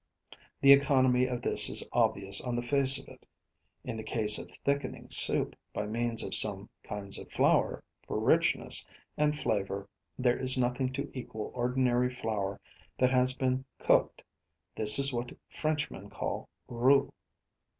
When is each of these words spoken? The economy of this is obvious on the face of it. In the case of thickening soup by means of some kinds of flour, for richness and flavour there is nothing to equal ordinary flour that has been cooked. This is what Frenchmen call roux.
The 0.61 0.73
economy 0.73 1.27
of 1.27 1.43
this 1.43 1.69
is 1.69 1.87
obvious 1.93 2.41
on 2.41 2.55
the 2.55 2.63
face 2.63 2.97
of 2.97 3.07
it. 3.07 3.27
In 3.83 3.97
the 3.97 4.03
case 4.03 4.39
of 4.39 4.49
thickening 4.65 5.11
soup 5.11 5.55
by 5.75 5.85
means 5.85 6.23
of 6.23 6.33
some 6.33 6.69
kinds 6.81 7.19
of 7.19 7.31
flour, 7.31 7.83
for 8.07 8.19
richness 8.19 8.83
and 9.15 9.37
flavour 9.37 9.87
there 10.17 10.39
is 10.39 10.57
nothing 10.57 10.91
to 10.93 11.11
equal 11.13 11.51
ordinary 11.53 12.09
flour 12.09 12.59
that 12.97 13.11
has 13.11 13.35
been 13.35 13.63
cooked. 13.77 14.23
This 14.75 14.97
is 14.97 15.13
what 15.13 15.33
Frenchmen 15.51 16.09
call 16.09 16.49
roux. 16.67 17.13